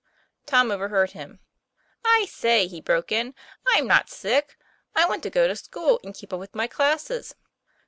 [0.47, 1.41] Tom overheard him."
[2.03, 3.35] I say," he broke in,"
[3.75, 4.57] I'm not sick.
[4.95, 7.35] I want to go to school, and keep up with my class."